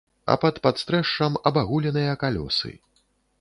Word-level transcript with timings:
А 0.35 0.37
пад 0.43 0.55
падстрэшшам 0.63 1.37
абагуленыя 1.51 2.17
калёсы. 2.25 2.73